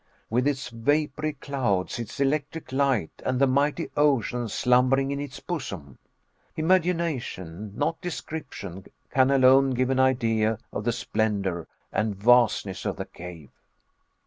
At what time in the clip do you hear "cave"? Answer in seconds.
13.05-13.51